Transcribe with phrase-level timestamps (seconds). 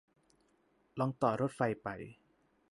[0.99, 1.87] ลองต่อรถไฟไป